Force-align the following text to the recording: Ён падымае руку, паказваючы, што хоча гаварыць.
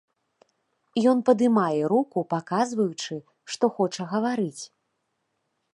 Ён 1.11 1.17
падымае 1.27 1.81
руку, 1.93 2.17
паказваючы, 2.33 3.15
што 3.57 3.65
хоча 3.79 4.03
гаварыць. 4.17 4.63